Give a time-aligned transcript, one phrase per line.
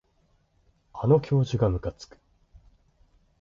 [0.93, 2.17] あの教授がむかつく